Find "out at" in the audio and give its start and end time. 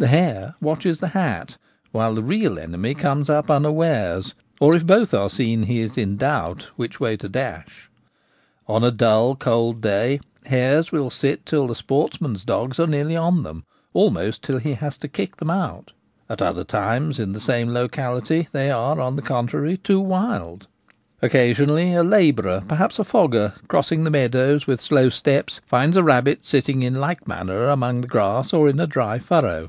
15.50-16.40